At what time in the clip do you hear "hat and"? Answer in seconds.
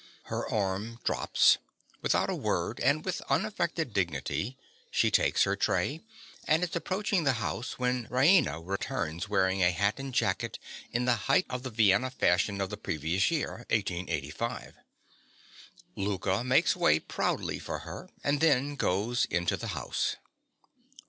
9.69-10.11